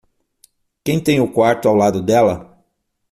[0.83, 2.57] Quem tem o quarto ao lado dela?